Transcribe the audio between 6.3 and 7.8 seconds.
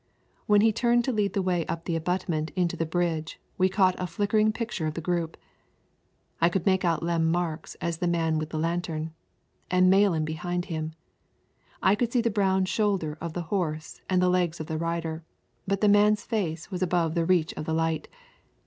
I could make out Lem Marks